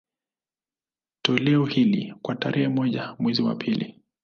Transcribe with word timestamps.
Toleo 1.21 1.65
hili, 1.65 2.15
kwa 2.21 2.35
tarehe 2.35 2.67
moja 2.67 3.15
mwezi 3.19 3.41
wa 3.41 3.55
pili 3.55 3.99